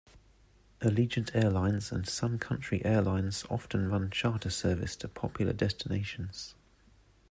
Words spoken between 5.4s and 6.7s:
destinations.